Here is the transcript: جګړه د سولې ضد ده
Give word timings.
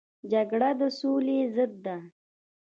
جګړه 0.31 0.69
د 0.79 0.81
سولې 0.99 1.39
ضد 1.55 1.73
ده 1.85 1.97